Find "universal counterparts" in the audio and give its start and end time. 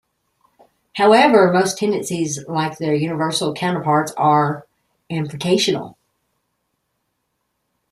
2.95-4.11